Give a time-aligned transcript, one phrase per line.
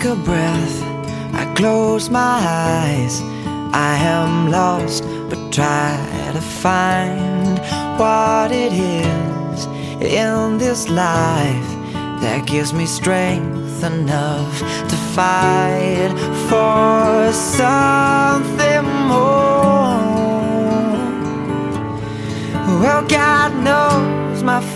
[0.00, 0.82] your breath,
[1.34, 2.38] I close my
[2.78, 3.20] eyes.
[3.74, 5.96] I am lost, but try
[6.34, 7.58] to find
[7.98, 9.66] what it is
[10.00, 11.70] in this life
[12.20, 14.58] that gives me strength enough
[14.90, 16.12] to fight
[16.48, 19.51] for something more.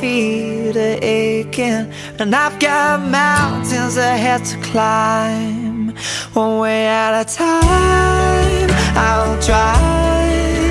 [0.07, 1.85] Feet are aching,
[2.21, 5.95] and I've got mountains ahead to climb.
[6.33, 8.69] One way at a time,
[9.07, 10.66] I'll try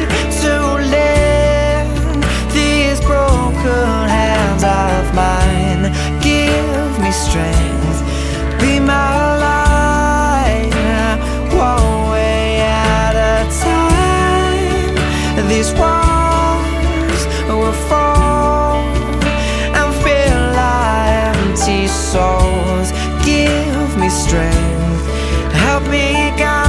[24.35, 26.64] strength, help me guide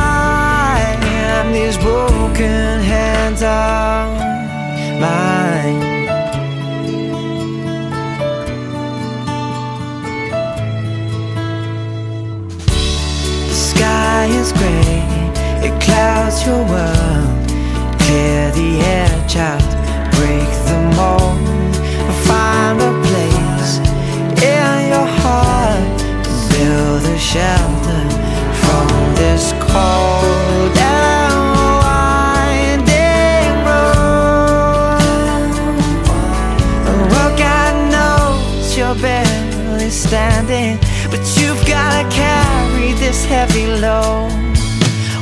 [37.38, 40.78] God knows you're barely standing,
[41.10, 44.32] but you've gotta carry this heavy load.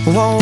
[0.07, 0.39] One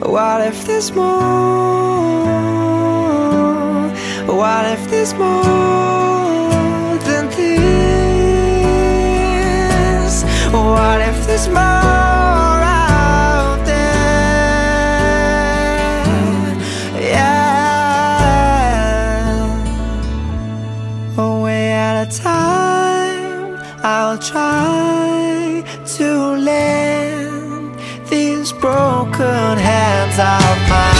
[0.00, 1.06] What if there's more?
[4.26, 7.46] What if there's more than this?
[10.52, 13.80] What if there's more out there?
[17.00, 18.36] Yeah.
[21.16, 25.64] A way at a time, I'll try
[25.96, 26.95] to lend
[30.18, 30.95] hands of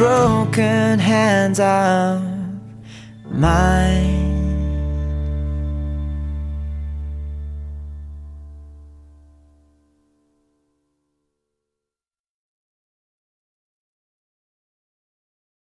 [0.00, 2.22] broken hands of
[3.30, 4.19] mine.